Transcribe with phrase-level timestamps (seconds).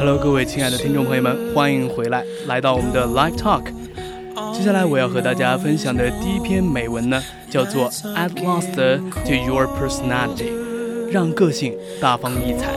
[0.00, 3.64] Hello，各位亲爱的听众朋友们，欢迎回来，来到我们的 Live Talk。
[4.54, 10.52] 接下来我要和大家分享的第一篇美文呢，叫做《At Last to Your Personality》，
[11.10, 12.74] 让个性大放异彩。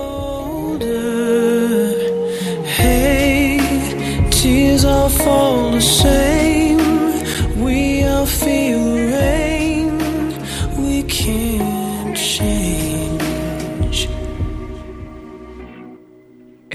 [2.78, 3.62] Hey,
[4.30, 5.80] tears are fall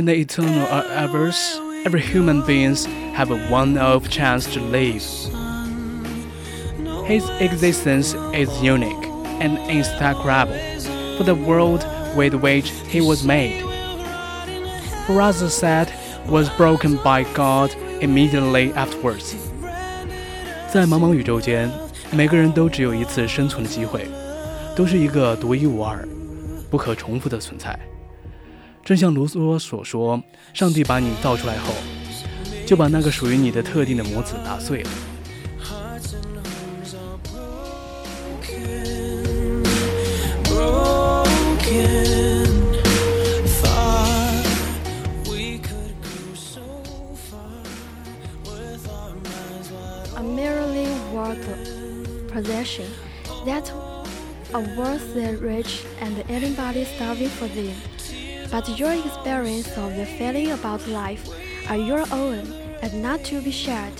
[0.08, 1.32] the eternal uh, are
[1.84, 5.02] every human beings have a one-off chance to live.
[7.06, 9.06] His existence is unique
[9.40, 10.58] and inseparable
[11.16, 11.86] for the world
[12.16, 13.62] with which he was made.
[15.08, 15.92] Rousseau said
[16.26, 19.34] was broken by God immediately afterwards.
[20.70, 21.70] 在茫茫宇宙间，
[22.10, 24.06] 每个人都只有一次生存的机会，
[24.76, 26.06] 都是一个独一无二、
[26.70, 27.78] 不可重复的存在。
[28.83, 30.21] 正像卢梭所说，
[30.53, 31.73] 上帝把你造出来后，
[32.65, 34.89] 就把那个属于你的特定的模子打碎了。
[40.43, 42.11] Broken.
[43.61, 44.45] Thought
[45.27, 46.61] we could go so
[47.31, 47.63] far
[48.43, 51.47] with our minds wide a merely worth
[52.31, 52.87] possession
[53.45, 53.71] that
[54.53, 57.73] are worth the rich and anybody starving for them.
[58.51, 61.27] But your experience of the feeling about life
[61.69, 62.45] are your own
[62.81, 63.93] and not to be shared.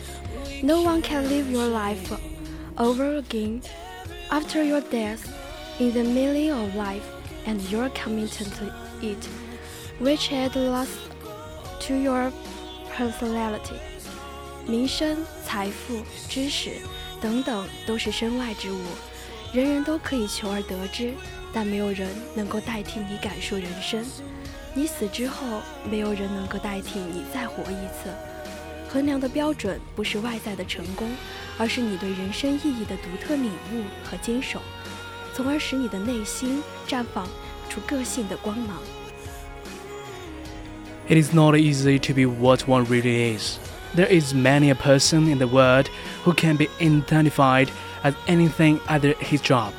[0.61, 2.11] No one can live your life
[2.77, 3.61] over again
[4.29, 5.27] after your death
[5.79, 7.03] in the meaning of life
[7.45, 9.27] and your commitment to it,
[9.99, 10.97] which adds lost
[11.81, 12.31] to your
[12.95, 13.79] personality.
[14.65, 16.71] 名声、财富、知识
[17.19, 18.79] 等等都是身外之物，
[19.51, 21.13] 人人都可以求而得之，
[21.58, 24.00] 但没有人能够代替你感受人生。
[24.74, 25.60] 你死之后，
[25.90, 28.14] 没有人能够代替你再活一次。
[28.88, 31.10] 衡量的标准不是外在的成功，
[31.58, 34.60] 而是你对人生意义的独特领悟和坚守，
[35.34, 37.26] 从而使你的内心绽放
[37.68, 38.78] 出个性的光芒。
[41.08, 43.58] It is not easy to be what one really is.
[43.96, 45.86] There is many a person in the world
[46.24, 47.66] who can be identified
[48.04, 49.72] as anything other his job,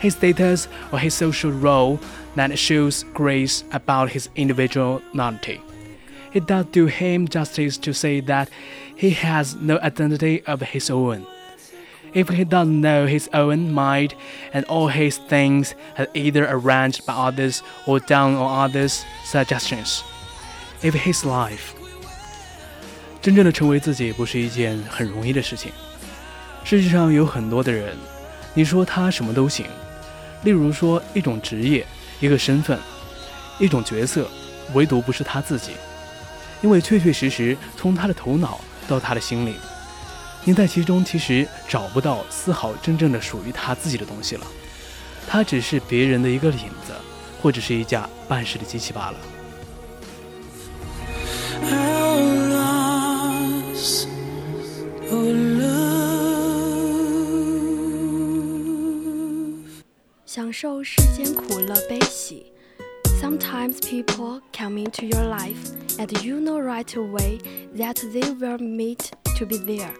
[0.00, 1.98] his status, or his social role
[2.36, 5.60] that shows grace about his individuality.
[6.32, 8.48] It does do him justice to say that
[8.96, 11.26] he has no identity of his own.
[12.12, 14.14] If he does know his own mind
[14.52, 20.02] and all his things are either arranged by others or done on others' suggestions,
[20.82, 21.74] if his life
[23.20, 25.70] 真正的成为自己不是一件很容易的事情。
[26.64, 27.96] 世界上有很多的人，
[28.54, 29.66] 你说他什么都行，
[30.43, 31.85] 例如说一种职业、
[32.19, 32.77] 一个身份、
[33.59, 34.29] 一种角色，
[34.73, 35.71] 唯独不是他自己，
[36.61, 39.55] 因为确确实实从他的头脑到他的心灵，
[40.43, 44.45] 你在其中其实找不到丝毫真正的属于他自己的东西了，
[45.27, 46.93] 他只是别人的一个影子，
[47.41, 49.17] 或者是一架办事的机器罢了。
[60.34, 62.52] 享受世间苦乐悲喜。
[63.20, 67.38] Sometimes people come into your life and you know right away
[67.76, 69.92] that they were meant to be there.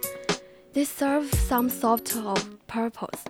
[0.73, 3.21] They serve some sort of purpose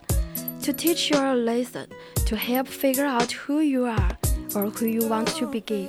[0.62, 1.88] to teach you a lesson,
[2.26, 4.18] to help figure out who you are
[4.54, 5.88] or who you want to be.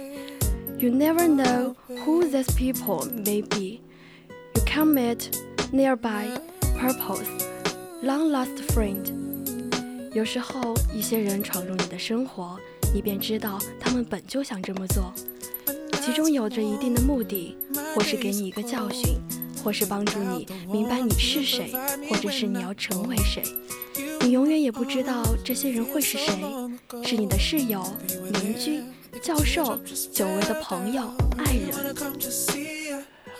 [0.77, 3.81] You never know who these people may be.
[4.55, 5.39] You can meet
[5.71, 6.39] nearby
[6.79, 7.29] purpose,
[8.01, 9.14] long lost friend.
[10.16, 12.58] 有时候，一些人闯入你的生活，
[12.94, 15.12] 你便知道他们本就想这么做，
[16.00, 17.54] 其中有着一定的目的，
[17.94, 19.20] 或是给你一个教训，
[19.62, 21.70] 或是帮助你明白你是谁，
[22.08, 23.42] 或者是你要成为谁。
[24.22, 26.32] 你永远也不知道这些人会是谁，
[27.04, 27.86] 是你的室友、
[28.40, 28.80] 邻居、
[29.20, 29.78] 教授、
[30.10, 31.94] 久违的朋友、爱人。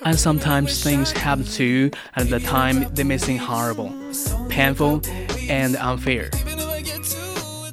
[0.03, 3.91] And sometimes things happen to you at the time they may seem horrible,
[4.51, 5.01] painful,
[5.49, 6.29] and unfair.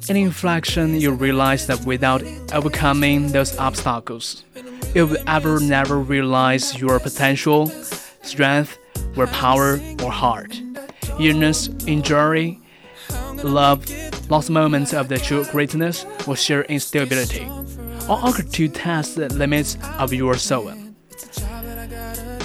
[0.07, 4.43] In inflection, you realize that without overcoming those obstacles,
[4.95, 7.71] you will ever never realize your potential,
[8.23, 8.77] strength,
[9.15, 10.59] or power or heart.
[11.19, 12.59] Illness, injury,
[13.43, 13.85] love,
[14.29, 17.45] lost moments of the true greatness or sheer instability,
[18.07, 20.71] all occur to test the limits of your soul.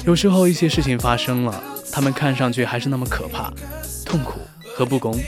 [0.04, 3.50] 有时候一些事情发生了，它们看上去还是那么可怕、
[4.04, 4.40] 痛苦
[4.76, 5.18] 和不公，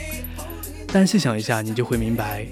[0.92, 2.46] 但细想一下，你就会明白，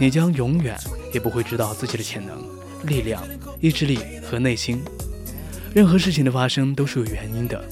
[0.00, 0.76] 你将永远
[1.14, 2.44] 也不会知道自己的潜能、
[2.84, 3.22] 力量、
[3.60, 4.82] 意志力和内心。
[5.72, 7.64] 任何事情的发生都是有原因的，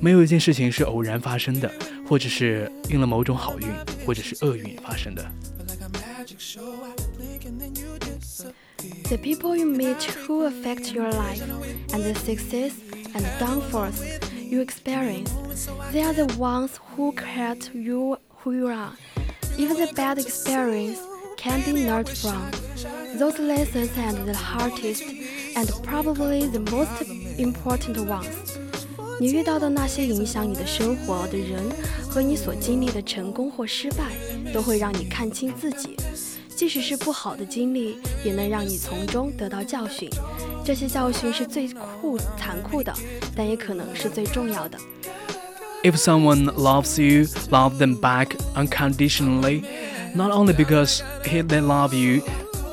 [0.00, 1.68] 没有一件事情是偶然发生的，
[2.08, 3.66] 或者是应了某种好运
[4.06, 5.28] 或者是厄运发生的。
[9.08, 11.42] The people you meet who affect your life
[11.88, 12.72] and the success
[13.12, 14.00] and downfalls
[14.48, 15.30] you experience,
[15.92, 18.92] they are the ones who create you who you are.
[19.57, 20.99] Even the bad experience
[21.35, 22.51] can be learned from.
[23.17, 25.03] Those lessons are the hardest
[25.55, 27.03] and probably the most
[27.37, 28.25] important ones.
[29.19, 31.63] 你遇到的那些影响你的生活的人
[32.07, 34.11] 和你所经历的成功或失败，
[34.53, 35.97] 都会让你看清自己。
[36.55, 40.09] 即使是不好的经历，也能让你从中得到教训。
[40.63, 42.93] 这些教训是最酷、残酷的，
[43.35, 44.77] 但也可能是最重要的。
[45.83, 49.63] If someone loves you, love them back unconditionally,
[50.15, 52.21] not only because he, they love you,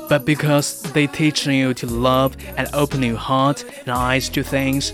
[0.09, 4.91] but because they teach you to love and open your heart and eyes to things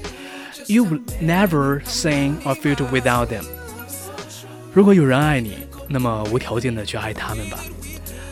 [0.68, 3.45] you will never sing or feel without them.
[4.73, 5.57] 如果有人爱你，
[5.89, 7.57] 那么无条件的去爱他们吧，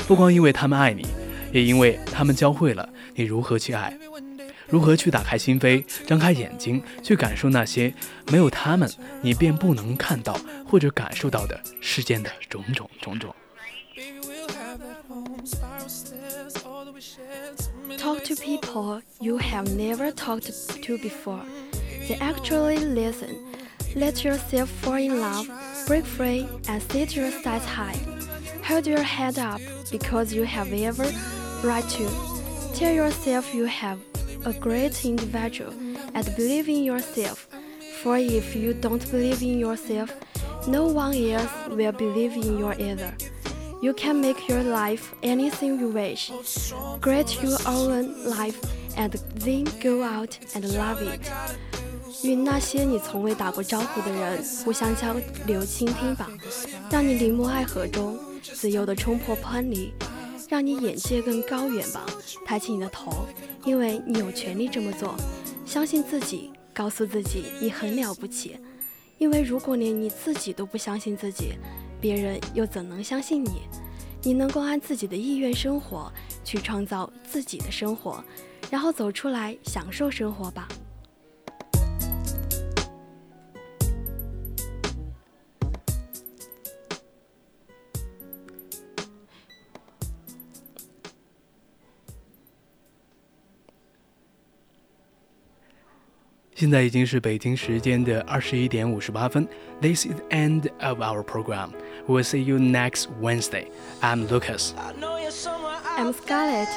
[0.07, 1.06] 不光因为他们爱你，
[1.51, 3.97] 也因为他们教会了你如何去爱。
[4.74, 7.94] 如何去打开心扉，张开眼睛，去感受那些
[8.31, 8.89] 没有他们
[9.21, 10.38] 你便不能看到
[10.68, 13.36] 或者感受到的世间的种种种种。
[17.97, 20.51] Talk to people you have never talked
[20.86, 21.41] to before.
[22.07, 23.36] They actually listen.
[23.95, 25.47] Let yourself fall in love,
[25.88, 27.97] break free, and set your sights high.
[28.63, 29.59] Hold your head up
[29.91, 31.12] because you have every
[31.63, 32.07] right to.
[32.75, 33.97] Tell yourself you have
[34.45, 35.74] a great individual
[36.13, 37.47] and believe in yourself.
[38.01, 40.09] For if you don't believe in yourself,
[40.68, 43.13] no one else will believe in you either.
[43.81, 46.31] You can make your life anything you wish.
[47.01, 48.57] Create your own life
[48.97, 51.30] and then go out and love it.
[52.21, 55.15] 与那些你从未打过招呼的人互相交
[55.45, 56.30] 流倾听吧，
[56.91, 59.94] 让你临摹爱河中自由地冲破藩篱，
[60.49, 62.05] 让你眼界更高远吧。
[62.44, 63.26] 抬起你的头，
[63.64, 65.14] 因为你有权利这么做。
[65.64, 68.58] 相信自己，告诉自己你很了不起。
[69.19, 71.52] 因为如果连你自己都不相信自己，
[72.00, 73.62] 别人又怎能相信你？
[74.23, 76.12] 你能够按自己的意愿生活，
[76.44, 78.23] 去创造自己的生活，
[78.70, 80.67] 然后走出来享受生活吧。
[96.54, 99.46] 现在已经是北京时间的二十一点五十八分。
[99.80, 101.70] This is the end of our program.
[102.06, 103.66] We'll see you next Wednesday.
[104.00, 104.70] I'm Lucas.
[105.96, 106.68] I'm Scarlett，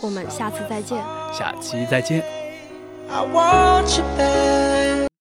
[0.00, 0.98] 我们下次再见。
[1.32, 2.24] 下期再见。
[3.10, 4.87] I want you back.